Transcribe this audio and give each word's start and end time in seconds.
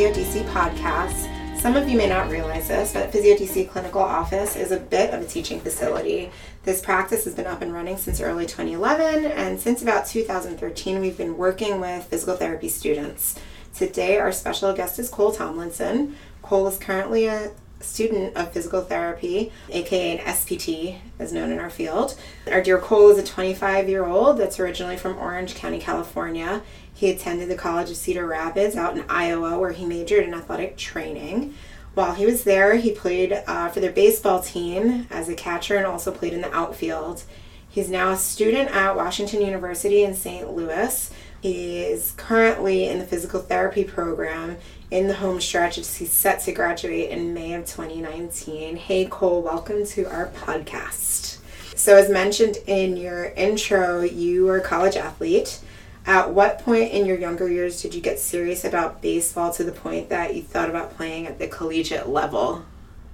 Physio 0.00 0.14
DC 0.14 0.48
podcast. 0.48 1.58
Some 1.58 1.76
of 1.76 1.86
you 1.86 1.98
may 1.98 2.08
not 2.08 2.30
realize 2.30 2.68
this, 2.68 2.94
but 2.94 3.12
Physio 3.12 3.36
DC 3.36 3.68
Clinical 3.68 4.00
Office 4.00 4.56
is 4.56 4.72
a 4.72 4.80
bit 4.80 5.12
of 5.12 5.20
a 5.20 5.26
teaching 5.26 5.60
facility. 5.60 6.30
This 6.62 6.80
practice 6.80 7.26
has 7.26 7.34
been 7.34 7.46
up 7.46 7.60
and 7.60 7.70
running 7.70 7.98
since 7.98 8.18
early 8.18 8.46
2011, 8.46 9.26
and 9.26 9.60
since 9.60 9.82
about 9.82 10.06
2013, 10.06 11.02
we've 11.02 11.18
been 11.18 11.36
working 11.36 11.80
with 11.80 12.04
physical 12.04 12.34
therapy 12.34 12.70
students. 12.70 13.38
Today, 13.74 14.16
our 14.16 14.32
special 14.32 14.72
guest 14.72 14.98
is 14.98 15.10
Cole 15.10 15.32
Tomlinson. 15.32 16.16
Cole 16.40 16.66
is 16.66 16.78
currently 16.78 17.26
a 17.26 17.50
student 17.80 18.36
of 18.36 18.52
physical 18.52 18.82
therapy, 18.82 19.52
aka 19.70 20.18
an 20.18 20.24
SPT, 20.24 20.98
as 21.18 21.32
known 21.32 21.50
in 21.50 21.58
our 21.58 21.70
field. 21.70 22.16
Our 22.50 22.62
dear 22.62 22.78
Cole 22.78 23.10
is 23.10 23.18
a 23.18 23.24
25 23.24 23.88
year 23.88 24.06
old 24.06 24.38
that's 24.38 24.60
originally 24.60 24.96
from 24.96 25.18
Orange 25.18 25.54
County, 25.54 25.80
California. 25.80 26.62
He 26.92 27.10
attended 27.10 27.48
the 27.48 27.56
College 27.56 27.90
of 27.90 27.96
Cedar 27.96 28.26
Rapids 28.26 28.76
out 28.76 28.96
in 28.96 29.04
Iowa, 29.08 29.58
where 29.58 29.72
he 29.72 29.86
majored 29.86 30.24
in 30.24 30.34
athletic 30.34 30.76
training. 30.76 31.54
While 31.94 32.14
he 32.14 32.26
was 32.26 32.44
there, 32.44 32.76
he 32.76 32.92
played 32.92 33.32
uh, 33.46 33.68
for 33.68 33.80
their 33.80 33.92
baseball 33.92 34.40
team 34.40 35.06
as 35.10 35.28
a 35.28 35.34
catcher 35.34 35.76
and 35.76 35.86
also 35.86 36.12
played 36.12 36.32
in 36.32 36.40
the 36.40 36.54
outfield. 36.54 37.24
He's 37.68 37.90
now 37.90 38.10
a 38.10 38.16
student 38.16 38.70
at 38.70 38.96
Washington 38.96 39.42
University 39.42 40.02
in 40.02 40.14
St. 40.14 40.50
Louis. 40.50 41.10
He 41.40 41.80
is 41.82 42.12
currently 42.16 42.86
in 42.86 42.98
the 42.98 43.06
physical 43.06 43.40
therapy 43.40 43.84
program 43.84 44.58
in 44.90 45.06
the 45.06 45.14
home 45.14 45.40
stretch 45.40 45.78
as 45.78 45.96
he's 45.96 46.10
set 46.10 46.40
to 46.40 46.52
graduate 46.52 47.10
in 47.10 47.32
May 47.32 47.54
of 47.54 47.64
2019. 47.64 48.76
Hey, 48.76 49.06
Cole, 49.06 49.40
welcome 49.40 49.86
to 49.86 50.04
our 50.10 50.28
podcast. 50.28 51.38
So, 51.76 51.96
as 51.96 52.10
mentioned 52.10 52.58
in 52.66 52.96
your 52.96 53.26
intro, 53.36 54.02
you 54.02 54.46
were 54.46 54.58
a 54.58 54.60
college 54.60 54.96
athlete. 54.96 55.60
At 56.06 56.34
what 56.34 56.58
point 56.58 56.92
in 56.92 57.06
your 57.06 57.18
younger 57.18 57.48
years 57.48 57.80
did 57.80 57.94
you 57.94 58.00
get 58.00 58.18
serious 58.18 58.64
about 58.64 59.00
baseball 59.00 59.52
to 59.52 59.64
the 59.64 59.72
point 59.72 60.08
that 60.08 60.34
you 60.34 60.42
thought 60.42 60.68
about 60.68 60.96
playing 60.96 61.26
at 61.26 61.38
the 61.38 61.46
collegiate 61.46 62.08
level? 62.08 62.64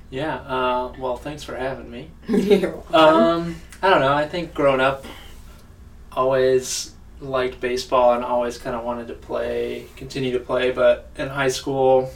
Yeah, 0.09 0.37
uh, 0.37 0.95
well, 0.99 1.17
thanks 1.17 1.43
for 1.43 1.57
having 1.57 1.91
me. 1.91 2.11
Um, 2.95 3.57
I 3.83 3.91
don't 3.91 4.01
know, 4.01 4.15
I 4.15 4.27
think 4.27 4.55
growing 4.55 4.81
up, 4.81 5.05
always 6.13 6.96
liked 7.21 7.61
baseball 7.61 8.15
and 8.15 8.25
always 8.25 8.59
kind 8.59 8.77
of 8.77 8.85
wanted 8.85 9.09
to 9.09 9.15
play, 9.15 9.87
continue 9.97 10.33
to 10.33 10.41
play, 10.41 10.71
but 10.71 11.11
in 11.17 11.29
high 11.29 11.49
school, 11.49 12.11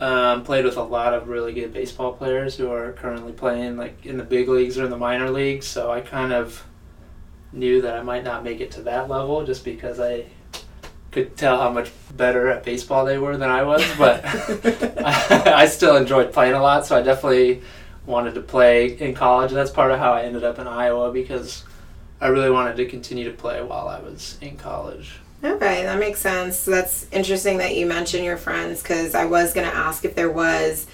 um, 0.00 0.42
played 0.42 0.64
with 0.64 0.76
a 0.76 0.82
lot 0.82 1.14
of 1.14 1.28
really 1.28 1.52
good 1.52 1.72
baseball 1.72 2.12
players 2.12 2.56
who 2.56 2.70
are 2.70 2.92
currently 2.92 3.32
playing 3.32 3.76
like 3.76 4.04
in 4.04 4.16
the 4.16 4.24
big 4.24 4.48
leagues 4.48 4.78
or 4.78 4.84
in 4.84 4.90
the 4.90 4.96
minor 4.98 5.30
leagues, 5.30 5.66
so 5.66 5.90
I 5.90 6.00
kind 6.00 6.32
of 6.32 6.64
knew 7.52 7.82
that 7.82 7.96
I 7.96 8.02
might 8.02 8.24
not 8.24 8.42
make 8.42 8.60
it 8.60 8.72
to 8.72 8.82
that 8.82 9.08
level 9.08 9.44
just 9.44 9.64
because 9.64 10.00
I 10.00 10.26
could 11.12 11.36
tell 11.36 11.58
how 11.58 11.70
much 11.70 11.90
better 12.16 12.48
at 12.48 12.64
baseball 12.64 13.04
they 13.04 13.18
were 13.18 13.36
than 13.36 13.50
I 13.50 13.62
was, 13.62 13.84
but 13.98 14.24
I, 14.24 15.52
I 15.62 15.66
still 15.66 15.96
enjoyed 15.96 16.32
playing 16.32 16.54
a 16.54 16.62
lot, 16.62 16.86
so 16.86 16.96
I 16.96 17.02
definitely 17.02 17.62
wanted 18.06 18.34
to 18.34 18.40
play 18.40 18.98
in 18.98 19.14
college. 19.14 19.52
That's 19.52 19.70
part 19.70 19.92
of 19.92 19.98
how 19.98 20.12
I 20.12 20.22
ended 20.22 20.44
up 20.44 20.58
in 20.58 20.66
Iowa 20.66 21.12
because 21.12 21.64
I 22.24 22.28
really 22.28 22.50
wanted 22.50 22.76
to 22.78 22.86
continue 22.86 23.24
to 23.26 23.36
play 23.36 23.62
while 23.62 23.86
I 23.86 24.00
was 24.00 24.38
in 24.40 24.56
college. 24.56 25.12
Okay, 25.44 25.82
that 25.82 25.98
makes 25.98 26.20
sense. 26.20 26.64
That's 26.64 27.06
interesting 27.12 27.58
that 27.58 27.76
you 27.76 27.84
mention 27.84 28.24
your 28.24 28.38
friends 28.38 28.82
because 28.82 29.14
I 29.14 29.26
was 29.26 29.52
going 29.52 29.68
to 29.68 29.76
ask 29.76 30.06
if 30.06 30.14
there 30.14 30.30
was 30.30 30.86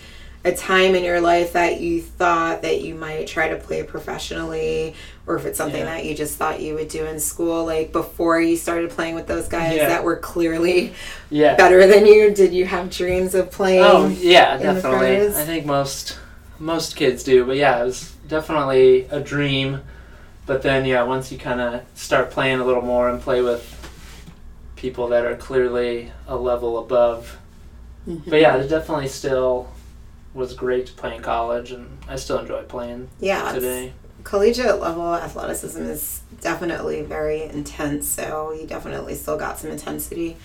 a 0.45 0.50
time 0.50 0.97
in 0.97 1.05
your 1.05 1.20
life 1.20 1.53
that 1.53 1.81
you 1.81 2.03
thought 2.03 2.62
that 2.62 2.81
you 2.81 2.97
might 2.97 3.28
try 3.28 3.47
to 3.48 3.55
play 3.56 3.84
professionally 3.84 4.97
or 5.28 5.37
if 5.37 5.47
it's 5.47 5.56
something 5.56 5.78
Yeah. 5.78 5.84
that 5.97 6.05
you 6.05 6.17
just 6.17 6.37
thought 6.37 6.61
you 6.61 6.75
would 6.75 6.89
do 6.89 7.05
in 7.05 7.20
school 7.20 7.65
like 7.65 7.92
before 7.92 8.41
you 8.41 8.56
started 8.56 8.91
playing 8.91 9.15
with 9.15 9.28
those 9.28 9.47
guys 9.47 9.77
Yeah. 9.77 9.89
that 9.89 10.03
were 10.03 10.17
clearly 10.17 10.94
Yeah. 11.28 11.55
better 11.55 11.87
than 11.87 12.06
you 12.06 12.33
did 12.34 12.53
you 12.55 12.65
have 12.65 12.91
dreams 12.91 13.37
of 13.37 13.53
playing 13.53 13.84
Oh 13.84 14.09
yeah, 14.09 14.56
in 14.56 14.62
definitely. 14.62 15.26
I 15.28 15.44
think 15.44 15.65
most 15.66 16.16
most 16.59 16.97
kids 16.97 17.22
do, 17.22 17.44
but 17.44 17.56
yeah, 17.56 17.81
it 17.82 17.84
was 17.84 18.10
definitely 18.26 19.06
a 19.10 19.21
dream. 19.21 19.82
But 20.50 20.62
then 20.62 20.84
yeah, 20.84 21.05
once 21.05 21.31
you 21.31 21.38
kind 21.38 21.61
of 21.61 21.83
start 21.94 22.33
playing 22.33 22.59
a 22.59 22.65
little 22.65 22.83
more 22.83 23.09
and 23.09 23.22
play 23.22 23.41
with 23.41 23.62
people 24.75 25.06
that 25.11 25.25
are 25.25 25.37
clearly 25.37 26.11
a 26.27 26.34
level 26.37 26.77
above. 26.81 27.38
Mhm. 28.09 28.28
But 28.28 28.41
yeah, 28.41 28.56
it 28.56 28.66
definitely 28.66 29.06
still 29.06 29.69
was 30.34 30.55
great 30.55 30.87
to 30.88 30.93
play 30.94 31.15
in 31.15 31.22
college, 31.22 31.71
and 31.71 31.87
I 32.09 32.16
still 32.16 32.41
enjoy 32.41 32.62
playing 32.65 33.11
yeah 33.21 33.53
today. 33.53 33.93
collegiate 34.25 34.81
level 34.81 35.15
athleticism 35.15 35.83
is 35.84 36.22
definitely 36.41 37.03
very 37.03 37.43
intense 37.44 38.09
so 38.09 38.53
you 38.53 38.67
definitely 38.67 39.15
still 39.15 39.38
got 39.38 39.56
some 39.56 39.71
intensity 39.71 40.37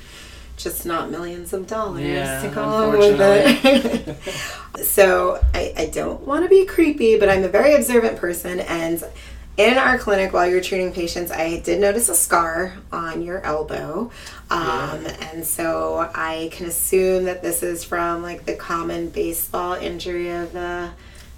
just 0.56 0.86
not 0.86 1.10
millions 1.10 1.52
of 1.52 1.66
dollars 1.66 2.04
Yeah, 2.04 2.42
to 2.44 2.48
go 2.54 2.62
along 2.64 2.98
with 3.00 3.20
it 3.20 4.86
so 4.86 5.44
I, 5.56 5.74
I 5.76 5.86
don't 5.88 6.22
want 6.28 6.44
to 6.46 6.50
be 6.50 6.66
creepy 6.66 7.20
but 7.20 7.28
i'm 7.28 7.44
a 7.44 7.50
very 7.50 7.74
observant 7.76 8.18
person 8.18 8.62
and 8.62 9.04
in 9.58 9.78
our 9.78 9.98
clinic 9.98 10.34
while 10.34 10.48
you're 10.48 10.62
treating 10.62 10.92
patients 10.92 11.32
i 11.32 11.60
did 11.62 11.80
notice 11.80 12.10
a 12.10 12.16
scar 12.16 12.74
on 12.92 13.22
your 13.22 13.42
elbow 13.46 14.12
um, 14.50 15.06
and 15.32 15.46
so 15.46 16.10
i 16.14 16.50
can 16.52 16.66
assume 16.66 17.24
that 17.26 17.42
this 17.42 17.64
is 17.64 17.84
from 17.84 18.22
like 18.22 18.46
the 18.46 18.56
common 18.56 19.10
baseball 19.10 19.74
injury 19.76 20.30
of 20.30 20.52
the 20.54 20.90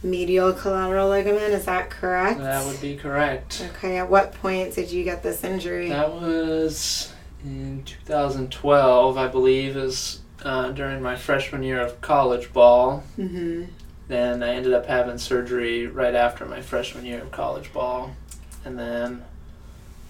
medial 0.03 0.53
collateral 0.53 1.09
ligament 1.09 1.53
is 1.53 1.65
that 1.65 1.89
correct 1.89 2.39
That 2.39 2.65
would 2.65 2.79
be 2.81 2.95
correct. 2.95 3.67
okay 3.77 3.97
at 3.97 4.09
what 4.09 4.33
point 4.33 4.73
did 4.75 4.91
you 4.91 5.03
get 5.03 5.21
this 5.23 5.43
injury 5.43 5.89
That 5.89 6.11
was 6.11 7.13
in 7.45 7.83
2012, 7.85 9.15
I 9.17 9.27
believe, 9.27 9.77
is 9.77 10.21
uh, 10.43 10.71
during 10.71 11.01
my 11.01 11.15
freshman 11.15 11.63
year 11.63 11.79
of 11.79 12.01
college 12.01 12.51
ball. 12.51 13.03
mm-hmm. 13.17 13.65
Then 14.07 14.41
I 14.41 14.53
ended 14.53 14.73
up 14.73 14.85
having 14.85 15.17
surgery 15.17 15.87
right 15.87 16.15
after 16.15 16.45
my 16.45 16.61
freshman 16.61 17.05
year 17.05 17.21
of 17.21 17.31
college 17.31 17.73
ball. 17.73 18.15
And 18.63 18.79
then, 18.79 19.25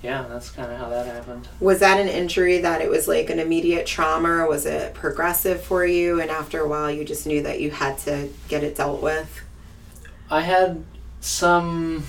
yeah, 0.04 0.26
that's 0.30 0.52
kind 0.52 0.72
of 0.72 0.78
how 0.78 0.90
that 0.90 1.08
happened. 1.08 1.48
Was 1.60 1.80
that 1.80 2.00
an 2.00 2.08
injury 2.08 2.60
that 2.60 2.82
it 2.82 2.90
was 2.90 3.08
like 3.08 3.30
an 3.30 3.40
immediate 3.40 3.88
trauma 3.88 4.30
or 4.30 4.48
was 4.48 4.66
it 4.66 4.94
progressive 4.94 5.62
for 5.64 5.86
you 5.86 6.22
and 6.22 6.30
after 6.30 6.60
a 6.60 6.68
while 6.68 6.92
you 6.92 7.04
just 7.04 7.26
knew 7.26 7.42
that 7.44 7.60
you 7.60 7.72
had 7.72 7.98
to 8.00 8.30
get 8.48 8.64
it 8.64 8.76
dealt 8.76 9.02
with? 9.02 9.42
I 10.30 10.42
had 10.42 10.84
some 11.22 12.04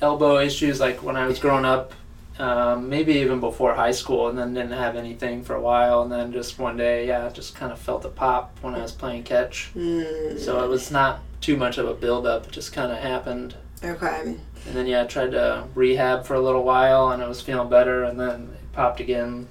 elbow 0.00 0.38
issues 0.38 0.80
like 0.80 1.02
when 1.02 1.16
I 1.16 1.26
was 1.26 1.38
growing 1.38 1.64
up, 1.64 1.92
um, 2.38 2.88
maybe 2.88 3.14
even 3.14 3.38
before 3.40 3.74
high 3.74 3.92
school, 3.92 4.28
and 4.28 4.36
then 4.38 4.54
didn't 4.54 4.72
have 4.72 4.96
anything 4.96 5.42
for 5.44 5.54
a 5.54 5.60
while. 5.60 6.02
And 6.02 6.10
then 6.10 6.32
just 6.32 6.58
one 6.58 6.76
day, 6.76 7.06
yeah, 7.06 7.28
just 7.30 7.54
kind 7.54 7.70
of 7.72 7.78
felt 7.78 8.04
a 8.04 8.08
pop 8.08 8.56
when 8.60 8.74
I 8.74 8.82
was 8.82 8.92
playing 8.92 9.22
catch. 9.22 9.70
Mm, 9.76 10.38
So 10.38 10.64
it 10.64 10.68
was 10.68 10.90
not 10.90 11.20
too 11.40 11.56
much 11.56 11.78
of 11.78 11.86
a 11.88 11.94
buildup, 11.94 12.46
it 12.46 12.52
just 12.52 12.72
kind 12.72 12.90
of 12.90 12.98
happened. 12.98 13.54
okay. 13.84 14.36
And 14.66 14.74
then, 14.74 14.86
yeah, 14.86 15.02
I 15.02 15.06
tried 15.06 15.32
to 15.32 15.64
rehab 15.74 16.24
for 16.24 16.32
a 16.34 16.40
little 16.40 16.62
while 16.64 17.10
and 17.10 17.22
I 17.22 17.28
was 17.28 17.40
feeling 17.42 17.68
better, 17.68 18.02
and 18.02 18.18
then 18.18 18.48
it 18.54 18.72
popped 18.72 18.98
again 18.98 19.46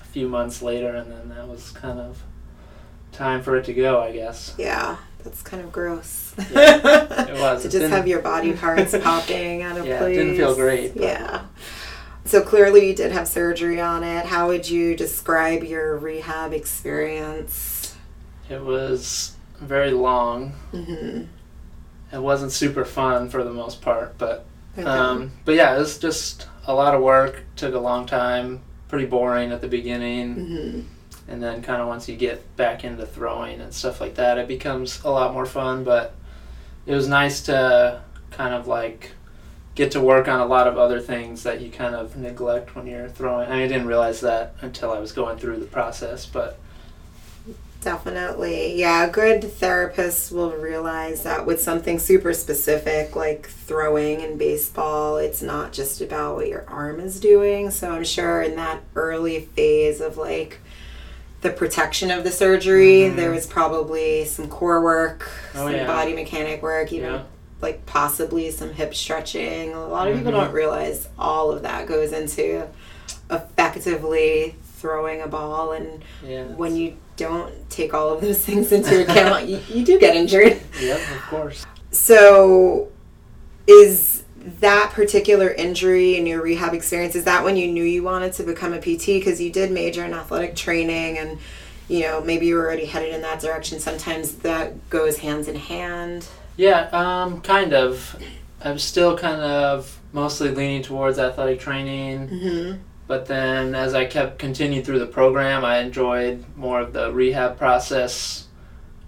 a 0.00 0.04
few 0.06 0.26
months 0.28 0.62
later, 0.62 0.94
and 0.96 1.12
then 1.12 1.28
that 1.28 1.46
was 1.46 1.70
kind 1.70 2.00
of 2.00 2.22
time 3.12 3.42
for 3.42 3.56
it 3.56 3.64
to 3.66 3.74
go, 3.74 4.00
I 4.00 4.10
guess. 4.10 4.54
Yeah, 4.58 4.96
that's 5.22 5.42
kind 5.42 5.62
of 5.62 5.70
gross. 5.70 6.34
Yeah, 6.50 7.26
it 7.28 7.34
was. 7.40 7.62
to 7.62 7.68
It 7.68 7.72
just 7.72 7.90
have 7.90 8.08
your 8.08 8.20
body 8.22 8.54
parts 8.54 8.96
popping 8.98 9.62
out 9.62 9.76
of 9.76 9.84
place. 9.84 10.00
Yeah, 10.00 10.08
didn't 10.08 10.36
feel 10.36 10.54
great, 10.54 10.96
Yeah. 10.96 11.42
So 12.24 12.40
clearly 12.42 12.88
you 12.88 12.94
did 12.94 13.12
have 13.12 13.28
surgery 13.28 13.80
on 13.80 14.02
it. 14.02 14.26
How 14.26 14.48
would 14.48 14.68
you 14.68 14.96
describe 14.96 15.62
your 15.62 15.96
rehab 15.98 16.52
experience? 16.52 17.96
It 18.48 18.62
was 18.62 19.36
very 19.60 19.92
long. 19.92 20.54
Mm-hmm. 20.72 21.24
It 22.14 22.20
wasn't 22.22 22.52
super 22.52 22.84
fun 22.84 23.28
for 23.28 23.42
the 23.44 23.52
most 23.52 23.82
part, 23.82 24.16
but 24.18 24.46
Okay. 24.76 24.88
um, 24.88 25.30
but 25.44 25.54
yeah, 25.54 25.76
it 25.76 25.78
was 25.78 25.98
just 25.98 26.48
a 26.66 26.74
lot 26.74 26.94
of 26.94 27.02
work. 27.02 27.42
Took 27.56 27.74
a 27.74 27.78
long 27.78 28.06
time. 28.06 28.62
Pretty 28.88 29.06
boring 29.06 29.52
at 29.52 29.60
the 29.60 29.68
beginning. 29.68 30.36
mm-hmm. 30.36 30.80
and 31.28 31.42
then 31.42 31.62
kind 31.62 31.80
of 31.80 31.88
once 31.88 32.08
you 32.08 32.16
get 32.16 32.56
back 32.56 32.84
into 32.84 33.06
throwing 33.06 33.60
and 33.60 33.72
stuff 33.72 34.00
like 34.00 34.14
that 34.16 34.36
it 34.38 34.46
becomes 34.46 35.02
a 35.04 35.10
lot 35.10 35.32
more 35.32 35.46
fun 35.46 35.82
but 35.82 36.14
it 36.86 36.94
was 36.94 37.08
nice 37.08 37.40
to 37.40 37.98
kind 38.30 38.52
of 38.54 38.66
like 38.66 39.10
get 39.74 39.90
to 39.92 40.00
work 40.00 40.28
on 40.28 40.40
a 40.40 40.46
lot 40.46 40.66
of 40.68 40.78
other 40.78 41.00
things 41.00 41.42
that 41.42 41.60
you 41.60 41.70
kind 41.70 41.94
of 41.94 42.16
neglect 42.16 42.74
when 42.76 42.86
you're 42.86 43.08
throwing 43.08 43.48
I, 43.48 43.54
mean, 43.54 43.62
I 43.64 43.68
didn't 43.68 43.86
realize 43.86 44.20
that 44.20 44.54
until 44.60 44.92
i 44.92 44.98
was 45.00 45.12
going 45.12 45.36
through 45.38 45.58
the 45.58 45.66
process 45.66 46.26
but 46.26 46.58
Definitely. 47.82 48.76
Yeah, 48.80 49.04
a 49.06 49.10
good 49.10 49.44
therapist 49.44 50.32
will 50.32 50.52
realize 50.52 51.22
that 51.24 51.44
with 51.44 51.60
something 51.60 51.98
super 51.98 52.32
specific 52.32 53.14
like 53.14 53.46
throwing 53.46 54.22
and 54.22 54.38
baseball, 54.38 55.18
it's 55.18 55.42
not 55.42 55.74
just 55.74 56.00
about 56.00 56.36
what 56.36 56.48
your 56.48 56.64
arm 56.66 56.98
is 56.98 57.20
doing. 57.20 57.70
So 57.70 57.90
I'm 57.90 58.04
sure 58.04 58.40
in 58.40 58.56
that 58.56 58.80
early 58.94 59.40
phase 59.54 60.00
of 60.00 60.16
like 60.16 60.60
the 61.42 61.50
protection 61.50 62.10
of 62.10 62.24
the 62.24 62.30
surgery, 62.30 63.00
Mhm. 63.00 63.16
there 63.16 63.30
was 63.30 63.46
probably 63.46 64.24
some 64.24 64.48
core 64.48 64.80
work, 64.82 65.28
Oh, 65.54 65.66
some 65.66 65.72
yeah. 65.72 65.86
body 65.86 66.14
mechanic 66.14 66.62
work, 66.62 66.90
you 66.90 67.02
Yeah. 67.02 67.22
Like 67.64 67.84
possibly 67.86 68.50
some 68.50 68.72
hip 68.74 68.94
stretching. 68.94 69.72
A 69.72 69.86
lot 69.86 70.06
of 70.06 70.16
people 70.16 70.30
Mhm. 70.32 70.36
don't 70.44 70.52
realize 70.52 71.08
all 71.18 71.50
of 71.50 71.62
that 71.62 71.88
goes 71.88 72.12
into 72.12 72.68
effectively 73.30 74.54
throwing 74.76 75.20
a 75.22 75.26
ball 75.26 75.72
and 75.72 76.02
Yeah. 76.26 76.44
when 76.44 76.76
you 76.76 76.94
don't 77.16 77.52
take 77.70 77.94
all 77.94 78.10
of 78.10 78.20
those 78.20 78.38
things 78.48 78.70
into 78.70 79.02
account, 79.02 79.46
you, 79.48 79.58
you 79.68 79.84
do 79.84 79.98
get 79.98 80.14
injured. 80.14 80.60
Yep, 80.80 81.00
of 81.16 81.22
course. 81.30 81.64
So, 81.90 82.88
is 83.66 84.24
that 84.60 84.90
particular 84.92 85.48
injury 85.48 86.16
in 86.18 86.26
your 86.26 86.42
rehab 86.42 86.74
experience 86.74 87.14
is 87.14 87.24
that 87.24 87.44
when 87.44 87.56
you 87.56 87.66
knew 87.68 87.82
you 87.84 88.02
wanted 88.02 88.34
to 88.34 88.42
become 88.42 88.74
a 88.74 88.78
PT 88.78 89.06
because 89.18 89.40
you 89.40 89.50
did 89.50 89.70
major 89.70 90.04
in 90.04 90.12
athletic 90.12 90.54
training 90.54 91.16
and 91.16 91.38
you 91.88 92.00
know 92.00 92.20
maybe 92.20 92.44
you 92.46 92.56
were 92.56 92.64
already 92.64 92.84
headed 92.84 93.14
in 93.14 93.22
that 93.22 93.40
direction 93.40 93.78
sometimes 93.80 94.32
that 94.36 94.90
goes 94.90 95.18
hands 95.18 95.48
in 95.48 95.54
hand 95.56 96.26
Yeah, 96.56 96.88
um, 96.92 97.40
kind 97.40 97.72
of. 97.72 98.22
I'm 98.62 98.78
still 98.78 99.16
kind 99.16 99.42
of 99.42 100.00
mostly 100.12 100.50
leaning 100.50 100.82
towards 100.82 101.18
athletic 101.18 101.60
training, 101.60 102.28
mm-hmm. 102.28 102.80
but 103.06 103.26
then 103.26 103.74
as 103.74 103.92
I 103.92 104.06
kept 104.06 104.38
continued 104.38 104.86
through 104.86 105.00
the 105.00 105.06
program, 105.06 105.64
I 105.64 105.78
enjoyed 105.78 106.44
more 106.56 106.80
of 106.80 106.92
the 106.92 107.12
rehab 107.12 107.58
process. 107.58 108.48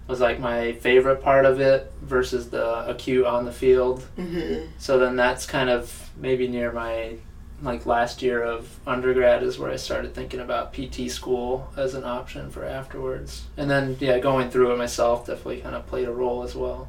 Was 0.07 0.21
like 0.21 0.39
my 0.39 0.71
favorite 0.73 1.21
part 1.21 1.43
of 1.43 1.59
it 1.59 1.91
versus 2.01 2.49
the 2.49 2.87
acute 2.89 3.25
on 3.25 3.43
the 3.43 3.51
field. 3.51 4.07
Mm-hmm. 4.17 4.67
So 4.77 4.99
then 4.99 5.17
that's 5.17 5.45
kind 5.45 5.69
of 5.69 6.09
maybe 6.15 6.47
near 6.47 6.71
my 6.71 7.17
like 7.61 7.85
last 7.85 8.21
year 8.21 8.43
of 8.43 8.79
undergrad 8.85 9.43
is 9.43 9.57
where 9.57 9.71
I 9.71 9.77
started 9.77 10.13
thinking 10.13 10.39
about 10.39 10.73
PT 10.73 11.09
school 11.09 11.71
as 11.75 11.95
an 11.95 12.03
option 12.03 12.51
for 12.51 12.63
afterwards. 12.63 13.47
And 13.57 13.69
then 13.69 13.97
yeah, 13.99 14.19
going 14.19 14.49
through 14.49 14.71
it 14.71 14.77
myself 14.77 15.25
definitely 15.25 15.61
kind 15.61 15.75
of 15.75 15.87
played 15.87 16.07
a 16.07 16.13
role 16.13 16.43
as 16.43 16.55
well. 16.55 16.87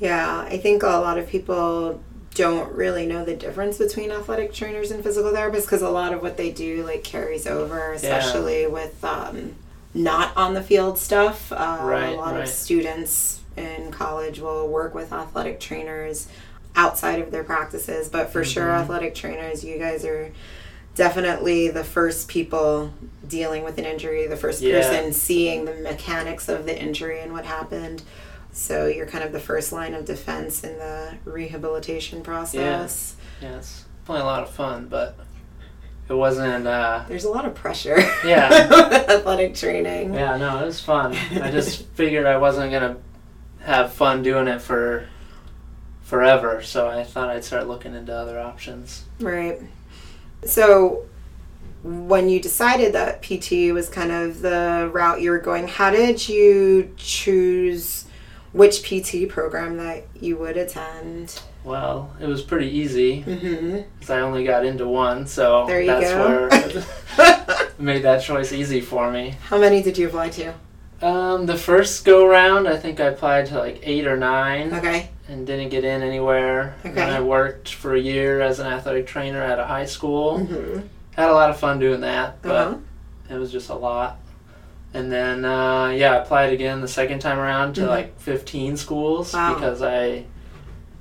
Yeah 0.00 0.40
i 0.48 0.56
think 0.58 0.82
a 0.82 0.86
lot 0.86 1.18
of 1.18 1.28
people 1.28 2.02
don't 2.34 2.72
really 2.72 3.06
know 3.06 3.24
the 3.24 3.34
difference 3.36 3.78
between 3.78 4.10
athletic 4.10 4.52
trainers 4.52 4.90
and 4.90 5.02
physical 5.04 5.30
therapists 5.32 5.62
because 5.62 5.82
a 5.82 5.90
lot 5.90 6.12
of 6.12 6.22
what 6.22 6.36
they 6.36 6.50
do 6.50 6.82
like 6.84 7.04
carries 7.04 7.46
over 7.46 7.92
especially 7.92 8.66
with 8.66 9.02
um, 9.04 9.54
not 9.94 10.34
on 10.36 10.54
the 10.54 10.62
field 10.62 10.96
stuff 10.98 11.50
uh, 11.52 11.78
Right, 11.82 12.10
a 12.14 12.16
lot 12.16 12.34
right. 12.34 12.42
of 12.44 12.48
students 12.48 13.40
in 13.56 13.90
college 13.90 14.38
will 14.40 14.68
work 14.68 14.94
with 14.94 15.12
athletic 15.12 15.58
trainers 15.60 16.28
outside 16.76 17.18
of 17.20 17.32
their 17.32 17.42
practices 17.44 18.08
but 18.08 18.30
for 18.32 18.44
sure 18.44 18.66
Mhm. 18.68 18.80
athletic 18.82 19.14
trainers 19.14 19.64
you 19.64 19.76
guys 19.78 20.04
are 20.04 20.30
definitely 20.94 21.68
the 21.68 21.84
first 21.84 22.28
people 22.28 22.92
dealing 23.26 23.64
with 23.64 23.78
an 23.78 23.84
injury 23.84 24.26
the 24.28 24.36
first 24.36 24.62
Yeah. 24.62 24.80
person 24.80 25.12
seeing 25.12 25.64
the 25.64 25.74
mechanics 25.74 26.48
of 26.48 26.64
the 26.66 26.80
injury 26.80 27.20
and 27.20 27.32
what 27.32 27.44
happened 27.44 28.02
so 28.52 28.86
you're 28.86 29.06
kind 29.06 29.24
of 29.24 29.32
the 29.32 29.40
first 29.40 29.72
line 29.72 29.94
of 29.94 30.04
defense 30.04 30.64
in 30.64 30.76
the 30.78 31.16
rehabilitation 31.24 32.22
process. 32.22 33.16
Yeah, 33.40 33.56
it's 33.56 33.84
definitely 34.00 34.22
a 34.22 34.26
lot 34.26 34.42
of 34.42 34.50
fun, 34.50 34.88
but 34.88 35.16
it 36.08 36.14
wasn't. 36.14 36.66
Uh, 36.66 37.04
There's 37.08 37.24
a 37.24 37.30
lot 37.30 37.44
of 37.44 37.54
pressure. 37.54 37.98
Yeah. 38.24 38.48
athletic 39.08 39.54
training. 39.54 40.14
yeah, 40.14 40.36
no, 40.36 40.62
it 40.62 40.66
was 40.66 40.80
fun. 40.80 41.14
I 41.40 41.50
just 41.50 41.84
figured 41.94 42.26
I 42.26 42.36
wasn't 42.36 42.72
gonna 42.72 42.96
have 43.60 43.92
fun 43.92 44.22
doing 44.22 44.48
it 44.48 44.60
for 44.60 45.06
forever, 46.02 46.62
so 46.62 46.88
I 46.88 47.04
thought 47.04 47.28
I'd 47.30 47.44
start 47.44 47.68
looking 47.68 47.94
into 47.94 48.12
other 48.12 48.40
options. 48.40 49.04
Right. 49.20 49.60
So 50.44 51.06
when 51.82 52.28
you 52.28 52.40
decided 52.40 52.92
that 52.94 53.22
PT 53.22 53.72
was 53.72 53.88
kind 53.88 54.10
of 54.10 54.40
the 54.40 54.90
route 54.92 55.20
you 55.20 55.30
were 55.30 55.38
going, 55.38 55.68
how 55.68 55.90
did 55.90 56.28
you 56.28 56.92
choose 56.96 58.04
which 58.52 58.82
PT 58.82 59.28
program 59.28 59.76
that 59.78 60.04
you 60.20 60.36
would 60.36 60.56
attend? 60.56 61.40
Well, 61.64 62.10
it 62.20 62.26
was 62.26 62.42
pretty 62.42 62.68
easy 62.68 63.22
Mm-hmm. 63.22 63.80
because 63.98 64.10
I 64.10 64.20
only 64.20 64.44
got 64.44 64.64
into 64.64 64.86
one, 64.88 65.26
so 65.26 65.66
that's 65.68 66.10
go. 66.10 66.28
where 66.28 66.48
it 67.70 67.80
made 67.80 68.02
that 68.02 68.22
choice 68.22 68.52
easy 68.52 68.80
for 68.80 69.10
me. 69.10 69.34
How 69.44 69.58
many 69.58 69.82
did 69.82 69.98
you 69.98 70.06
apply 70.08 70.30
to? 70.30 70.54
Um, 71.02 71.46
the 71.46 71.56
first 71.56 72.04
go 72.04 72.26
round, 72.26 72.68
I 72.68 72.76
think 72.76 73.00
I 73.00 73.06
applied 73.06 73.46
to 73.46 73.58
like 73.58 73.80
eight 73.82 74.06
or 74.06 74.16
nine. 74.16 74.72
Okay. 74.74 75.08
and 75.28 75.46
didn't 75.46 75.68
get 75.70 75.84
in 75.84 76.02
anywhere. 76.02 76.74
And 76.84 76.94
then 76.96 77.08
I 77.10 77.20
worked 77.20 77.72
for 77.74 77.94
a 77.94 78.00
year 78.00 78.40
as 78.40 78.58
an 78.58 78.66
athletic 78.66 79.06
trainer 79.06 79.40
at 79.42 79.58
a 79.58 79.64
high 79.64 79.86
school. 79.86 80.38
Mm-hmm. 80.40 80.80
Had 81.16 81.28
a 81.30 81.32
lot 81.32 81.50
of 81.50 81.58
fun 81.58 81.78
doing 81.78 82.00
that, 82.02 82.42
but 82.42 82.50
Uh-huh. 82.54 82.76
it 83.34 83.38
was 83.38 83.50
just 83.52 83.68
a 83.70 83.74
lot. 83.74 84.18
And 84.92 85.10
then, 85.12 85.44
uh, 85.44 85.90
yeah, 85.90 86.14
I 86.14 86.16
applied 86.16 86.52
again 86.52 86.80
the 86.80 86.88
second 86.88 87.20
time 87.20 87.38
around 87.38 87.74
to 87.74 87.82
Mhm. 87.82 87.88
like 87.88 88.18
15 88.20 88.76
schools 88.76 89.32
Wow. 89.34 89.54
because 89.54 89.82
I 89.82 90.24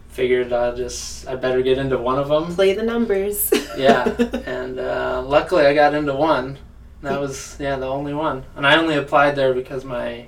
figured 0.09 0.51
I 0.53 0.71
just 0.75 1.27
I 1.27 1.35
better 1.35 1.61
get 1.61 1.77
into 1.77 1.97
one 1.97 2.19
of 2.19 2.27
them. 2.29 2.53
Play 2.55 2.73
the 2.73 2.83
numbers. 2.83 3.51
Yeah, 3.77 4.03
and 4.45 4.77
uh, 4.79 5.23
luckily 5.25 5.65
I 5.65 5.73
got 5.73 5.93
into 5.93 6.13
one. 6.13 6.57
That 7.01 7.19
was 7.21 7.55
yeah 7.59 7.77
the 7.77 7.87
only 7.87 8.13
one, 8.13 8.43
and 8.57 8.67
I 8.67 8.75
only 8.77 8.95
applied 8.95 9.35
there 9.37 9.53
because 9.53 9.85
my 9.85 10.25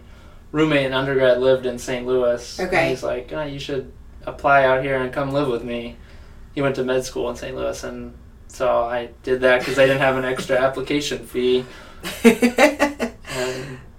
roommate 0.54 0.86
in 0.86 0.94
undergrad 0.94 1.40
lived 1.42 1.66
in 1.66 1.78
St. 1.78 2.06
Louis. 2.08 2.60
and 2.60 2.68
Okay. 2.70 2.90
he's 2.90 3.04
like, 3.04 3.32
oh, 3.34 3.44
you 3.44 3.60
should 3.60 3.92
apply 4.26 4.64
out 4.64 4.82
here 4.84 4.96
and 4.98 5.12
come 5.12 5.32
live 5.34 5.50
with 5.50 5.64
me. 5.66 5.98
He 6.56 6.62
went 6.62 6.76
to 6.76 6.84
med 6.84 7.04
school 7.04 7.30
in 7.30 7.36
St. 7.36 7.56
Louis, 7.56 7.84
and 7.84 8.14
so 8.48 8.84
I 8.84 9.10
did 9.24 9.42
that 9.42 9.60
because 9.60 9.76
they 9.76 9.86
didn't 9.86 10.02
have 10.02 10.16
an 10.18 10.24
extra 10.26 10.56
application 10.58 11.26
fee, 11.26 11.66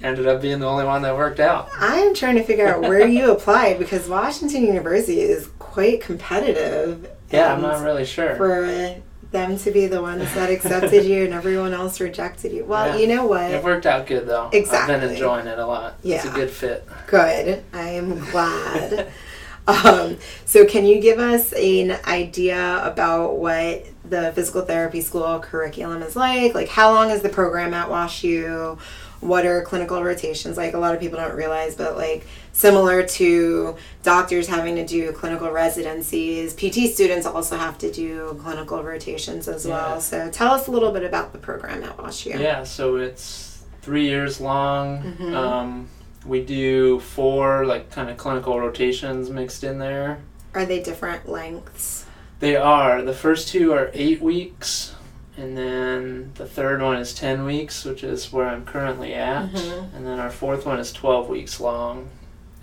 ended 0.02 0.26
up 0.26 0.42
being 0.42 0.58
the 0.60 0.66
only 0.66 0.84
one 0.84 1.02
that 1.02 1.16
worked 1.16 1.40
out. 1.40 1.68
I'm 1.78 2.14
trying 2.14 2.36
to 2.36 2.42
figure 2.44 2.68
out 2.68 2.80
where 2.82 3.06
you 3.06 3.30
applied 3.36 3.78
because 3.78 4.08
Washington 4.08 4.64
University 4.64 5.20
is 5.20 5.48
quite 5.58 6.00
competitive. 6.00 7.08
Yeah, 7.30 7.52
I'm 7.54 7.62
not 7.62 7.82
really 7.82 8.04
sure. 8.04 8.36
For 8.36 8.96
them 9.30 9.56
to 9.56 9.70
be 9.70 9.86
the 9.86 10.02
ones 10.02 10.32
that 10.34 10.50
accepted 10.50 11.04
you 11.06 11.24
and 11.24 11.32
everyone 11.32 11.72
else 11.72 12.00
rejected 12.00 12.52
you. 12.52 12.64
Well, 12.66 12.88
Yeah. 12.88 12.96
you 12.96 13.06
know 13.14 13.24
what? 13.26 13.50
It 13.50 13.64
worked 13.64 13.86
out 13.86 14.06
good 14.06 14.26
though. 14.26 14.50
Exactly. 14.52 14.94
I've 14.94 15.00
been 15.00 15.10
enjoying 15.10 15.46
it 15.46 15.58
a 15.58 15.64
lot. 15.66 15.94
Yeah. 16.02 16.16
It's 16.16 16.26
a 16.26 16.30
good 16.30 16.50
fit. 16.50 16.86
Good. 17.06 17.64
I 17.72 17.88
am 17.90 18.18
glad. 18.30 19.10
um, 19.68 20.16
so, 20.44 20.64
can 20.66 20.84
you 20.86 21.00
give 21.00 21.18
us 21.18 21.52
an 21.52 21.98
idea 22.06 22.80
about 22.84 23.36
what 23.38 23.86
the 24.04 24.32
physical 24.34 24.62
therapy 24.62 25.00
school 25.00 25.38
curriculum 25.40 26.02
is 26.02 26.16
like? 26.16 26.54
Like, 26.54 26.68
how 26.68 26.92
long 26.92 27.10
is 27.10 27.22
the 27.22 27.28
program 27.28 27.72
at 27.74 27.88
WashU? 27.88 28.78
What 29.20 29.46
are 29.46 29.62
clinical 29.62 30.02
rotations 30.02 30.56
like? 30.56 30.74
A 30.74 30.78
lot 30.78 30.94
of 30.94 31.00
people 31.00 31.16
don't 31.18 31.36
realize, 31.36 31.76
but 31.76 31.96
like 31.96 32.26
similar 32.50 33.06
to 33.06 33.76
doctors 34.02 34.48
having 34.48 34.74
to 34.74 34.84
do 34.84 35.12
clinical 35.12 35.48
residencies, 35.52 36.54
PT 36.54 36.92
students 36.92 37.24
also 37.24 37.56
have 37.56 37.78
to 37.78 37.92
do 37.92 38.36
clinical 38.42 38.82
rotations 38.82 39.46
as 39.46 39.64
Yeah. 39.64 39.74
well. 39.74 40.00
So, 40.00 40.28
tell 40.28 40.50
us 40.52 40.66
a 40.66 40.72
little 40.72 40.90
bit 40.90 41.04
about 41.04 41.32
the 41.32 41.38
program 41.38 41.84
at 41.84 41.96
WashU. 41.96 42.38
Yeah, 42.40 42.64
so 42.64 42.96
it's 42.96 43.60
three 43.80 44.06
years 44.06 44.40
long. 44.40 45.14
Mhm. 45.20 45.34
Um, 45.36 45.88
we 46.24 46.42
do 46.44 47.00
four 47.00 47.64
like 47.66 47.90
kind 47.90 48.10
of 48.10 48.16
clinical 48.16 48.58
rotations 48.58 49.30
mixed 49.30 49.64
in 49.64 49.78
there. 49.78 50.20
Are 50.54 50.64
they 50.66 50.80
different 50.82 51.28
lengths? 51.28 52.06
They 52.40 52.56
are 52.56 53.02
the 53.02 53.14
first 53.14 53.48
two 53.48 53.72
are 53.72 53.90
eight 53.94 54.20
weeks, 54.20 54.94
and 55.36 55.56
then 55.56 56.32
the 56.34 56.46
third 56.46 56.82
one 56.82 56.96
is 56.98 57.14
ten 57.14 57.44
weeks, 57.44 57.84
which 57.84 58.02
is 58.04 58.32
where 58.32 58.46
I'm 58.48 58.64
currently 58.64 59.14
at, 59.14 59.50
Mhm. 59.52 59.94
and 59.94 60.06
then 60.06 60.18
our 60.18 60.30
fourth 60.30 60.66
one 60.66 60.78
is 60.78 60.92
twelve 60.92 61.28
weeks 61.28 61.60
long, 61.60 62.08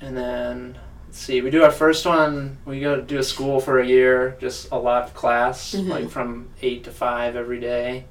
and 0.02 0.16
then. 0.18 0.76
Let's 1.08 1.22
see, 1.22 1.42
we 1.42 1.50
do 1.50 1.64
our 1.64 1.72
first 1.72 2.06
one, 2.06 2.60
we 2.66 2.80
go 2.82 2.96
to 2.96 3.02
do 3.02 3.18
a 3.18 3.24
school 3.24 3.60
for 3.60 3.80
a 3.80 3.88
year, 3.88 4.38
just 4.40 4.70
a 4.72 4.78
lot 4.78 5.06
of 5.06 5.16
class, 5.16 5.74
Mhm. 5.74 5.88
like 5.90 6.10
from 6.12 6.50
8 6.62 6.84
to 6.84 6.92
5 6.92 7.36
every 7.36 7.60
day. 7.60 8.06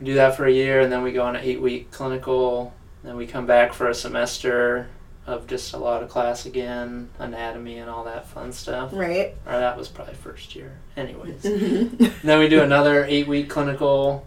We 0.00 0.06
do 0.06 0.14
that 0.14 0.36
for 0.36 0.44
a 0.44 0.50
year, 0.50 0.80
and 0.80 0.90
then 0.90 1.04
we 1.04 1.12
go 1.12 1.22
on 1.22 1.36
an 1.36 1.44
eight 1.44 1.60
week 1.62 1.92
clinical. 1.92 2.72
Then 3.02 3.16
we 3.16 3.26
come 3.26 3.46
back 3.46 3.72
for 3.72 3.88
a 3.88 3.94
semester 3.94 4.88
of 5.26 5.46
just 5.46 5.72
a 5.72 5.78
lot 5.78 6.02
of 6.02 6.08
class 6.08 6.46
again, 6.46 7.08
anatomy 7.18 7.78
and 7.78 7.88
all 7.88 8.04
that 8.04 8.26
fun 8.26 8.52
stuff. 8.52 8.90
Right. 8.92 9.34
Or 9.46 9.52
that 9.52 9.76
was 9.76 9.88
probably 9.88 10.14
first 10.14 10.54
year. 10.54 10.78
Anyways. 10.96 11.42
Mhm. 11.42 12.12
then 12.22 12.38
we 12.38 12.48
do 12.48 12.60
another 12.62 13.04
eight 13.04 13.28
week 13.28 13.48
clinical, 13.48 14.26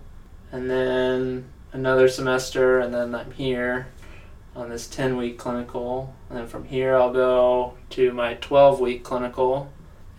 and 0.52 0.70
then 0.70 1.46
another 1.74 2.08
semester, 2.08 2.80
and 2.80 2.94
then 2.94 3.14
I'm 3.14 3.32
here 3.32 3.88
on 4.56 4.70
this 4.70 4.88
10 4.88 5.18
week 5.18 5.38
clinical. 5.38 6.14
And 6.30 6.38
then 6.40 6.48
from 6.48 6.66
here, 6.66 6.96
I'll 6.96 7.12
go 7.14 7.74
to 7.92 8.14
my 8.14 8.36
12 8.36 8.80
week 8.80 9.04
clinical, 9.04 9.72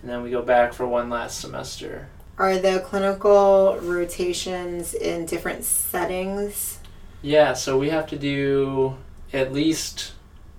and 0.02 0.10
then 0.10 0.22
we 0.22 0.30
go 0.30 0.42
back 0.42 0.74
for 0.74 0.86
one 0.86 1.08
last 1.08 1.40
semester. 1.40 2.08
Are 2.38 2.58
the 2.58 2.80
clinical 2.80 3.78
rotations 3.80 4.92
in 4.92 5.24
different 5.24 5.64
settings? 5.64 6.80
Yeah, 7.22 7.54
so 7.54 7.78
we 7.78 7.90
have 7.90 8.06
to 8.08 8.16
do 8.18 8.96
at 9.32 9.52
least 9.52 10.12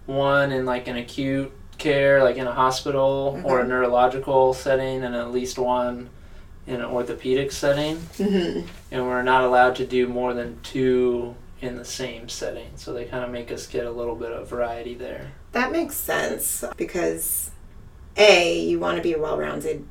one 0.05 0.51
in 0.51 0.65
like 0.65 0.87
an 0.87 0.97
acute 0.97 1.51
care, 1.77 2.23
like 2.23 2.37
in 2.37 2.47
a 2.47 2.53
hospital 2.53 3.41
or 3.43 3.59
a 3.61 3.67
neurological 3.67 4.53
setting, 4.53 5.03
and 5.03 5.15
at 5.15 5.31
least 5.31 5.57
one 5.57 6.09
in 6.65 6.75
an 6.75 6.85
orthopedic 6.85 7.51
setting. 7.51 7.97
Mm-hmm. 8.17 8.67
And 8.91 9.05
we're 9.05 9.23
not 9.23 9.43
allowed 9.43 9.75
to 9.77 9.85
do 9.85 10.07
more 10.07 10.33
than 10.33 10.59
two 10.63 11.35
in 11.61 11.75
the 11.77 11.85
same 11.85 12.29
setting. 12.29 12.69
So 12.75 12.93
they 12.93 13.05
kind 13.05 13.23
of 13.23 13.31
make 13.31 13.51
us 13.51 13.67
get 13.67 13.85
a 13.85 13.91
little 13.91 14.15
bit 14.15 14.31
of 14.31 14.49
variety 14.49 14.95
there. 14.95 15.31
That 15.53 15.71
makes 15.71 15.95
sense 15.95 16.63
because 16.75 17.51
A, 18.17 18.59
you 18.65 18.79
want 18.79 18.97
to 18.97 19.03
be 19.03 19.13
a 19.13 19.19
well 19.19 19.37
rounded 19.37 19.85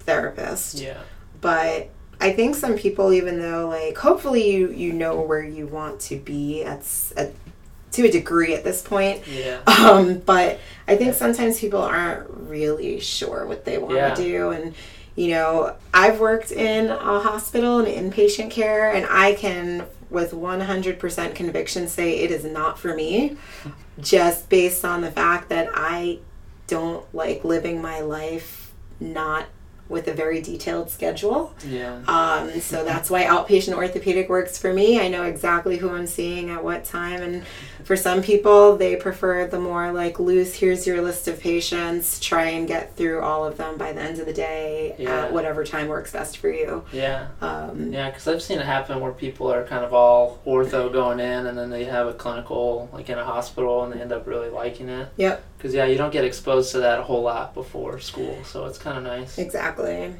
therapist, 0.00 0.80
Yeah. 0.80 0.98
but 1.40 1.90
I 2.22 2.32
think 2.32 2.54
some 2.54 2.76
people, 2.76 3.12
even 3.12 3.38
though 3.40 3.68
like 3.68 3.98
hopefully 3.98 4.50
you 4.54 4.70
you 4.70 4.92
know 4.92 5.20
where 5.20 5.42
you 5.42 5.66
want 5.66 6.00
to 6.02 6.16
be 6.16 6.62
at, 6.64 6.86
at 7.16 7.32
to 7.92 8.06
a 8.06 8.10
degree 8.10 8.54
at 8.54 8.64
this 8.64 8.80
point. 8.82 9.20
Yeah. 9.28 9.60
Um, 9.66 10.18
but 10.20 10.60
I 10.88 10.96
think 10.96 11.14
sometimes 11.14 11.60
people 11.60 11.82
aren't 11.82 12.28
really 12.30 13.00
sure 13.00 13.44
what 13.46 13.64
they 13.66 13.76
want 13.78 13.94
Yeah. 13.96 14.14
to 14.14 14.22
do. 14.22 14.50
And, 14.50 14.74
you 15.14 15.28
know, 15.32 15.74
I've 15.92 16.18
worked 16.20 16.52
in 16.52 16.88
a 16.88 17.20
hospital 17.20 17.80
and 17.80 17.86
inpatient 18.12 18.50
care, 18.50 18.90
and 18.90 19.04
I 19.10 19.34
can, 19.34 19.84
with 20.08 20.32
100% 20.32 21.34
conviction, 21.34 21.86
say 21.88 22.20
it 22.20 22.30
is 22.30 22.44
not 22.44 22.78
for 22.78 22.94
me, 22.94 23.36
just 24.00 24.48
based 24.48 24.86
on 24.86 25.02
the 25.02 25.10
fact 25.10 25.50
that 25.50 25.68
I 25.74 26.20
don't 26.66 27.04
like 27.14 27.44
living 27.44 27.82
my 27.82 28.00
life 28.00 28.72
not 29.00 29.44
with 29.92 30.08
a 30.08 30.12
very 30.12 30.40
detailed 30.40 30.90
schedule. 30.90 31.54
Yeah. 31.66 32.00
Um, 32.08 32.60
so 32.60 32.84
that's 32.84 33.10
why 33.10 33.24
outpatient 33.24 33.76
orthopedic 33.76 34.28
works 34.28 34.58
for 34.58 34.72
me. 34.72 35.00
I 35.00 35.08
know 35.08 35.24
exactly 35.24 35.76
who 35.76 35.90
I'm 35.90 36.06
seeing 36.06 36.50
at 36.50 36.64
what 36.64 36.84
time. 36.84 37.22
And 37.22 37.44
for 37.84 37.96
some 37.96 38.22
people, 38.22 38.76
they 38.76 38.96
prefer 38.96 39.46
the 39.46 39.58
more 39.58 39.92
like 39.92 40.18
loose, 40.20 40.54
here's 40.54 40.86
your 40.86 41.02
list 41.02 41.28
of 41.28 41.40
patients, 41.40 42.20
try 42.20 42.44
and 42.50 42.66
get 42.68 42.96
through 42.96 43.20
all 43.20 43.44
of 43.44 43.56
them 43.56 43.76
by 43.78 43.92
the 43.92 44.00
end 44.00 44.18
of 44.18 44.26
the 44.26 44.32
day 44.32 44.94
Yeah. 44.98 45.24
at 45.26 45.32
whatever 45.32 45.64
time 45.64 45.88
works 45.88 46.12
best 46.12 46.38
for 46.38 46.48
you. 46.50 46.84
Yeah. 46.92 47.28
Um, 47.40 47.92
Yeah, 47.92 48.10
because 48.10 48.26
I've 48.28 48.42
seen 48.42 48.58
it 48.58 48.66
happen 48.66 49.00
where 49.00 49.12
people 49.12 49.52
are 49.52 49.64
kind 49.64 49.84
of 49.84 49.92
all 49.94 50.38
ortho 50.46 50.92
going 50.92 51.20
in, 51.20 51.46
and 51.46 51.56
then 51.56 51.70
they 51.70 51.84
have 51.84 52.06
a 52.06 52.12
clinical, 52.14 52.88
like 52.92 53.08
in 53.08 53.18
a 53.18 53.24
hospital, 53.24 53.84
and 53.84 53.92
they 53.92 54.00
end 54.00 54.12
up 54.12 54.26
really 54.26 54.48
liking 54.50 54.88
it. 54.88 55.08
Yep. 55.16 55.42
Because 55.58 55.74
yeah, 55.74 55.84
you 55.84 55.96
don't 55.96 56.12
get 56.12 56.24
exposed 56.24 56.72
to 56.72 56.78
that 56.80 56.98
a 56.98 57.02
whole 57.02 57.22
lot 57.22 57.54
before 57.54 57.98
school, 58.00 58.36
so 58.44 58.66
it's 58.66 58.78
kind 58.78 58.98
of 58.98 59.04
nice. 59.04 59.38
Exactly. 59.38 60.14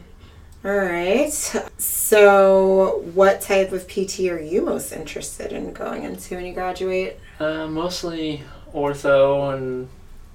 All 0.65 0.71
right. 0.77 1.33
So, 1.79 3.03
what 3.15 3.41
type 3.41 3.73
of 3.73 3.89
PT 3.89 4.21
are 4.31 4.41
you 4.41 4.63
most 4.65 4.93
interested 4.93 5.53
in 5.53 5.73
going 5.73 6.05
into 6.05 6.37
when 6.37 6.47
you 6.47 6.53
graduate? 6.55 7.19
Uh, 7.41 7.67
mostly 7.67 8.43
ortho 8.73 9.55
and 9.55 9.89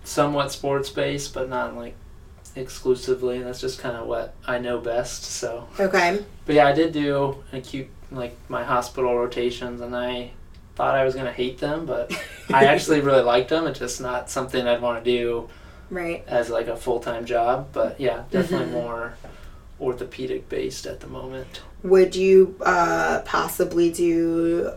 somewhat 0.03 0.51
sports 0.51 0.89
based, 0.89 1.33
but 1.33 1.47
not 1.49 1.75
like 1.77 1.95
exclusively. 2.57 3.37
And 3.37 3.45
that's 3.45 3.61
just 3.61 3.79
kind 3.79 3.95
of 3.95 4.05
what 4.07 4.33
I 4.45 4.57
know 4.59 4.79
best. 4.79 5.23
So, 5.23 5.67
Okay. 5.79 6.19
but 6.45 6.55
yeah, 6.55 6.67
I 6.67 6.73
did 6.73 6.91
do 6.91 7.43
acute 7.53 7.87
like 8.11 8.35
my 8.49 8.63
hospital 8.65 9.15
rotations, 9.15 9.79
and 9.79 9.95
I 9.95 10.31
thought 10.75 10.95
I 10.95 11.05
was 11.05 11.15
gonna 11.15 11.31
hate 11.31 11.59
them, 11.59 11.85
but 11.85 12.11
I 12.49 12.65
actually 12.73 12.99
really 12.99 13.23
liked 13.23 13.49
them. 13.49 13.65
It's 13.65 13.79
just 13.79 14.01
not 14.01 14.29
something 14.29 14.67
I'd 14.67 14.81
want 14.81 15.03
to 15.03 15.09
do 15.09 15.49
Right. 15.89 16.25
as 16.27 16.49
like 16.49 16.67
a 16.67 16.75
full 16.75 16.99
time 16.99 17.25
job. 17.25 17.69
But 17.71 17.97
yeah, 18.01 18.23
definitely 18.29 18.67
Mhm. 18.67 18.71
more 18.83 19.13
orthopedic 19.79 20.49
based 20.49 20.85
at 20.85 20.99
the 20.99 21.07
moment. 21.07 21.61
Would 21.83 22.15
you 22.15 22.55
uh, 22.61 23.21
possibly 23.25 23.91
do 23.91 24.71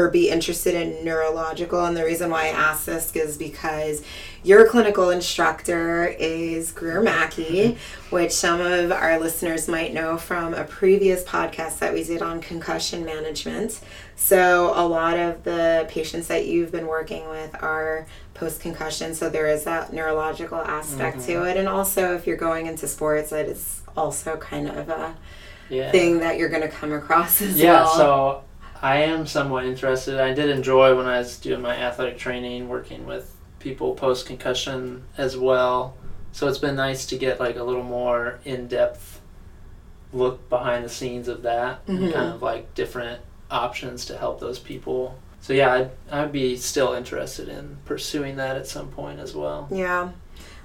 or 0.00 0.10
be 0.10 0.30
interested 0.30 0.74
in 0.74 1.04
neurological? 1.04 1.84
And 1.84 1.96
the 1.96 2.04
reason 2.04 2.30
why 2.30 2.44
I 2.44 2.48
ask 2.48 2.84
this 2.86 3.14
is 3.14 3.36
because 3.36 4.02
your 4.42 4.66
clinical 4.66 5.10
instructor 5.10 6.06
is 6.18 6.72
Greer 6.72 7.02
Mackey, 7.02 7.42
mm-hmm. 7.74 8.14
which 8.14 8.32
some 8.32 8.60
of 8.60 8.90
our 8.90 9.20
listeners 9.20 9.68
might 9.68 9.92
know 9.92 10.16
from 10.16 10.54
a 10.54 10.64
previous 10.64 11.22
podcast 11.24 11.78
that 11.80 11.92
we 11.92 12.02
did 12.04 12.22
on 12.22 12.40
concussion 12.40 13.04
management. 13.04 13.80
So, 14.16 14.72
a 14.74 14.86
lot 14.86 15.18
of 15.18 15.44
the 15.44 15.86
patients 15.90 16.28
that 16.28 16.46
you've 16.46 16.72
been 16.72 16.86
working 16.86 17.28
with 17.28 17.54
are 17.62 18.06
post 18.34 18.60
concussion, 18.60 19.14
so 19.14 19.28
there 19.28 19.46
is 19.46 19.64
that 19.64 19.92
neurological 19.92 20.58
aspect 20.58 21.20
to 21.22 21.32
mm-hmm. 21.32 21.46
it. 21.46 21.56
And 21.58 21.68
also, 21.68 22.14
if 22.14 22.26
you're 22.26 22.36
going 22.36 22.66
into 22.66 22.86
sports, 22.88 23.32
it 23.32 23.48
is 23.48 23.82
also 23.96 24.36
kind 24.36 24.68
of 24.68 24.88
a 24.88 25.14
Yeah. 25.68 25.90
thing 25.90 26.20
that 26.20 26.38
you're 26.38 26.48
going 26.48 26.62
to 26.62 26.68
come 26.68 26.92
across 26.92 27.42
as 27.42 27.58
Yeah, 27.58 27.72
well. 27.84 27.94
so 27.96 28.42
I 28.82 28.98
am 29.02 29.26
somewhat 29.26 29.64
interested. 29.66 30.18
I 30.20 30.32
did 30.32 30.48
enjoy 30.50 30.96
when 30.96 31.06
I 31.06 31.18
was 31.18 31.36
doing 31.38 31.60
my 31.60 31.76
athletic 31.76 32.18
training, 32.18 32.68
working 32.68 33.06
with 33.06 33.34
people 33.58 33.94
post 33.94 34.26
concussion 34.26 35.04
as 35.18 35.36
well. 35.36 35.96
So 36.32 36.48
it's 36.48 36.58
been 36.58 36.76
nice 36.76 37.04
to 37.06 37.18
get 37.18 37.38
like 37.40 37.56
a 37.56 37.62
little 37.62 37.82
more 37.82 38.38
in 38.44 38.68
depth 38.68 39.20
look 40.12 40.48
behind 40.48 40.84
the 40.84 40.88
scenes 40.88 41.28
of 41.28 41.42
that, 41.42 41.84
Mhm. 41.86 42.04
and 42.04 42.12
kind 42.12 42.32
of 42.32 42.42
like 42.42 42.74
different 42.74 43.20
options 43.50 44.04
to 44.06 44.16
help 44.16 44.40
those 44.40 44.58
people. 44.58 45.16
So 45.40 45.52
yeah, 45.52 45.72
I'd, 45.74 45.90
I'd 46.10 46.32
be 46.32 46.56
still 46.56 46.92
interested 46.94 47.48
in 47.48 47.76
pursuing 47.84 48.36
that 48.36 48.56
at 48.56 48.66
some 48.66 48.88
point 48.88 49.20
as 49.20 49.34
well. 49.34 49.68
yeah. 49.70 50.10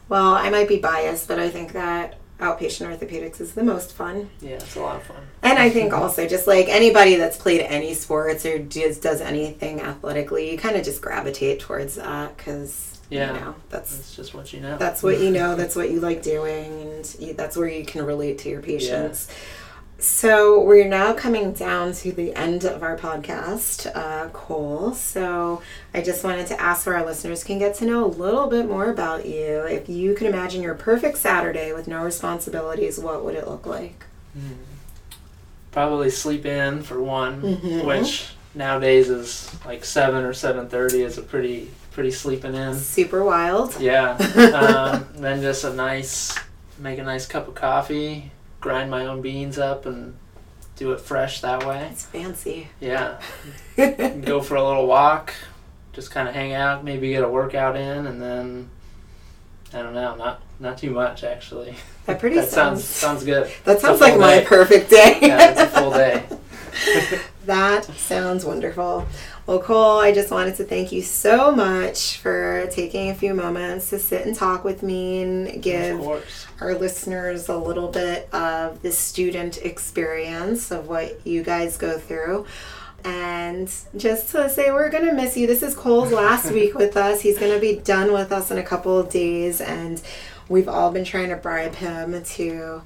Well, 0.07 0.33
I 0.35 0.49
might 0.51 0.67
be 0.67 0.77
biased, 0.77 1.27
but 1.27 1.39
I 1.39 1.49
think 1.49 1.73
that 1.73 2.15
outpatient 2.39 2.87
orthopedics 2.97 3.39
is 3.39 3.53
the 3.53 3.63
most 3.63 3.93
fun. 3.93 4.29
Yeah, 4.41 4.51
it's 4.55 4.75
a 4.75 4.79
lot 4.81 4.97
of 4.97 5.03
fun. 5.03 5.17
And 5.41 5.57
I 5.57 5.69
think 5.69 5.93
also 5.93 6.27
just 6.27 6.47
like 6.47 6.67
anybody 6.67 7.15
that's 7.15 7.37
played 7.37 7.61
any 7.61 7.93
sports 7.93 8.45
or 8.45 8.59
just 8.59 9.01
does 9.01 9.21
anything 9.21 9.79
athletically, 9.81 10.51
you 10.51 10.57
kind 10.57 10.75
of 10.75 10.83
just 10.83 11.01
gravitate 11.01 11.59
towards 11.61 11.95
that 11.95 12.35
because 12.35 12.99
Yeah. 13.09 13.33
you 13.33 13.39
know 13.39 13.55
that's 13.69 13.97
It's 13.99 14.15
just 14.15 14.33
what 14.33 14.51
you 14.51 14.59
know. 14.59 14.77
that's 14.77 15.01
what 15.03 15.19
you 15.19 15.31
know, 15.31 15.55
that's 15.59 15.75
what 15.75 15.89
you 15.91 15.99
like 16.01 16.21
doing, 16.23 16.81
and 16.81 17.15
you, 17.19 17.33
that's 17.33 17.55
where 17.55 17.67
you 17.69 17.85
can 17.85 18.05
relate 18.05 18.39
to 18.39 18.49
your 18.49 18.61
patients. 18.61 19.29
So 19.97 20.61
we're 20.61 20.87
now 20.87 21.13
coming 21.13 21.53
down 21.53 21.93
to 21.93 22.11
the 22.11 22.33
end 22.35 22.65
of 22.65 22.83
our 22.83 22.97
podcast, 22.97 23.89
uh, 23.95 24.27
Cole. 24.29 24.93
So 24.93 25.61
I 25.93 26.01
just 26.01 26.23
wanted 26.23 26.47
to 26.47 26.61
ask 26.61 26.85
where 26.85 26.97
our 26.97 27.05
listeners 27.05 27.43
can 27.43 27.59
get 27.59 27.75
to 27.75 27.85
know 27.85 28.03
a 28.03 28.07
little 28.07 28.47
bit 28.47 28.67
more 28.67 28.91
about 28.91 29.25
you. 29.25 29.61
If 29.61 29.87
you 29.87 30.13
could 30.13 30.27
imagine 30.27 30.61
your 30.61 30.75
perfect 30.75 31.17
Saturday 31.17 31.71
with 31.71 31.87
no 31.87 32.03
responsibilities, 32.03 32.99
what 32.99 33.23
would 33.23 33.35
it 33.35 33.47
look 33.47 33.65
like? 33.65 34.03
Hmm. 34.33 34.53
Probably 35.71 36.09
sleep 36.09 36.45
in 36.45 36.83
for 36.83 37.01
one, 37.01 37.41
Mhm. 37.41 37.85
which 37.85 38.27
nowadays 38.53 39.09
is 39.09 39.49
like 39.65 39.83
seven 39.85 40.23
or 40.23 40.33
seven 40.33 40.67
thirty 40.69 41.03
is 41.03 41.17
a 41.17 41.21
pretty 41.21 41.71
pretty 41.91 42.11
sleeping 42.11 42.53
in. 42.53 42.75
Super 42.75 43.23
wild. 43.23 43.79
Yeah. 43.79 44.11
um, 45.07 45.07
then 45.21 45.41
just 45.41 45.63
a 45.63 45.73
nice, 45.73 46.35
make 46.77 46.99
a 46.99 47.03
nice 47.03 47.25
cup 47.25 47.47
of 47.47 47.55
coffee, 47.55 48.31
grind 48.65 48.89
my 48.89 49.05
own 49.05 49.21
beans 49.21 49.59
up, 49.59 49.85
and 49.85 50.17
do 50.75 50.91
it 50.91 50.99
fresh 50.99 51.39
that 51.41 51.63
way. 51.67 51.87
It's 51.91 52.03
fancy. 52.03 52.67
Yeah. 52.79 53.21
Go 53.77 54.41
for 54.41 54.55
a 54.55 54.67
little 54.67 54.87
walk, 54.87 55.35
just 55.93 56.09
kind 56.09 56.27
of 56.27 56.33
hang 56.33 56.53
out, 56.53 56.83
maybe 56.83 57.09
get 57.09 57.23
a 57.23 57.29
workout 57.29 57.75
in, 57.75 58.07
and 58.07 58.19
then 58.19 58.71
I 59.71 59.83
don't 59.83 59.93
know, 59.93 60.15
not 60.15 60.41
not 60.59 60.79
too 60.79 60.89
much 60.89 61.23
actually. 61.23 61.75
That 62.07 62.19
pretty 62.19 62.37
that 62.37 62.49
sounds 62.49 62.83
sounds, 62.83 63.21
sounds 63.21 63.23
good. 63.23 63.51
that 63.65 63.81
sounds 63.81 64.01
like 64.01 64.13
full 64.13 64.21
my 64.21 64.43
perfect 64.43 64.89
day. 64.89 65.19
Yeah, 65.21 65.51
it's 65.51 65.61
a 65.61 65.67
full 65.67 65.91
day. 65.91 67.21
That 67.45 67.85
sounds 67.85 68.43
wonderful. 68.43 69.05
Well, 69.45 69.59
Cole, 69.59 69.99
I 69.99 70.11
just 70.11 70.31
wanted 70.31 70.55
to 70.55 70.63
thank 70.63 70.91
you 70.91 71.03
so 71.03 71.51
much 71.51 72.17
for 72.17 72.67
taking 72.71 73.11
a 73.11 73.15
few 73.15 73.35
moments 73.35 73.91
to 73.91 73.99
sit 73.99 74.25
and 74.25 74.35
talk 74.35 74.63
with 74.63 74.81
me 74.81 75.21
and 75.21 75.61
give 75.61 76.01
our 76.59 76.73
listeners 76.73 77.47
a 77.47 77.55
little 77.55 77.89
bit 77.89 78.33
of 78.33 78.81
the 78.81 78.91
student 78.91 79.57
experience 79.57 80.71
of 80.71 80.87
what 80.87 81.25
you 81.27 81.43
guys 81.43 81.77
go 81.77 81.99
through. 81.99 82.47
And 83.03 83.71
just 83.95 84.29
to 84.31 84.49
say, 84.49 84.71
we're 84.71 84.89
going 84.89 85.05
to 85.05 85.13
miss 85.13 85.37
you. 85.37 85.45
This 85.45 85.61
is 85.61 85.75
Cole's 85.75 86.11
last 86.11 86.51
week 86.51 86.73
with 86.79 86.97
us. 86.97 87.21
He's 87.21 87.37
going 87.37 87.53
to 87.53 87.59
be 87.59 87.75
done 87.75 88.11
with 88.11 88.31
us 88.31 88.49
in 88.49 88.57
a 88.57 88.63
couple 88.63 88.97
of 88.97 89.11
days. 89.11 89.61
And 89.61 90.01
we've 90.49 90.67
all 90.67 90.91
been 90.91 91.05
trying 91.05 91.29
to 91.29 91.35
bribe 91.35 91.75
him 91.75 92.23
to 92.23 92.81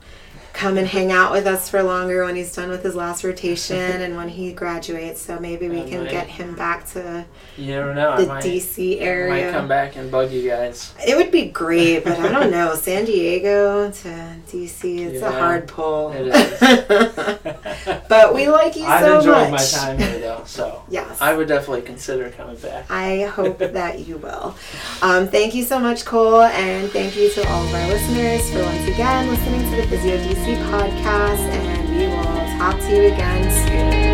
come 0.59 0.77
and 0.77 0.85
hang 0.87 1.09
out 1.09 1.31
with 1.31 1.47
us 1.47 1.69
for 1.69 1.81
longer 1.81 2.25
when 2.25 2.35
he's 2.35 2.53
done 2.53 2.69
with 2.69 2.83
his 2.83 2.93
last 2.93 3.23
rotation 3.23 3.77
and 4.01 4.17
when 4.17 4.27
he 4.27 4.51
graduates. 4.51 5.21
So 5.21 5.39
maybe 5.39 5.69
we 5.69 5.83
I 5.83 5.89
can 5.89 6.01
might. 6.01 6.11
get 6.11 6.27
him 6.27 6.53
back 6.53 6.85
to 6.91 7.25
You 7.55 7.67
never 7.67 7.93
know. 7.95 8.17
the 8.17 8.23
I 8.23 8.25
might, 8.25 8.43
DC 8.43 8.97
I 8.97 8.99
area. 9.05 9.45
might 9.45 9.51
come 9.57 9.69
back 9.69 9.95
and 9.95 10.11
bug 10.11 10.31
you 10.31 10.47
guys. 10.49 10.93
It 11.07 11.15
would 11.15 11.31
be 11.31 11.45
great, 11.45 12.03
but 12.03 12.19
I 12.19 12.27
don't 12.29 12.51
know. 12.51 12.75
San 12.75 13.05
Diego 13.05 13.89
to 13.89 14.09
DC, 14.51 14.99
it's 15.07 15.21
a 15.21 15.31
hard 15.31 15.65
pull. 15.69 16.11
it 16.11 16.27
is. 16.27 16.59
but 18.09 18.33
we 18.35 18.49
like 18.49 18.75
you 18.75 18.81
so 18.83 18.87
much. 18.89 19.03
I've 19.03 19.19
enjoyed 19.19 19.51
my 19.51 19.57
time 19.57 19.97
here 19.97 20.19
though, 20.19 20.43
so 20.45 20.83
Yes. 20.89 21.21
I 21.21 21.33
would 21.35 21.47
definitely 21.47 21.83
consider 21.83 22.29
coming 22.31 22.57
back. 22.57 22.91
I 22.91 23.23
hope 23.23 23.59
that 23.79 23.99
you 23.99 24.17
will. 24.17 24.55
Um, 25.01 25.27
thank 25.29 25.55
you 25.55 25.63
so 25.63 25.79
much, 25.79 26.03
Cole, 26.03 26.41
and 26.43 26.89
thank 26.91 27.15
you 27.15 27.29
to 27.31 27.47
all 27.47 27.63
of 27.65 27.73
our 27.73 27.87
listeners 27.87 28.49
for 28.51 28.61
once 28.63 28.87
again 28.89 29.29
listening 29.29 29.63
to 29.71 29.75
the 29.77 29.87
Physio 29.87 30.17
DC 30.17 30.48
podcast. 30.55 31.47
And 31.53 31.89
we 31.89 32.07
will 32.07 32.57
talk 32.57 32.79
to 32.79 32.95
you 32.95 33.13
again 33.13 33.51
soon. 33.67 34.08